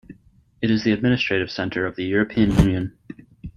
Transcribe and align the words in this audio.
It 0.63 0.71
is 0.71 0.83
the 0.83 0.93
administrative 0.93 1.51
centre 1.51 1.85
of 1.85 1.95
the 1.95 2.05
European 2.05 2.49
Union. 2.57 2.97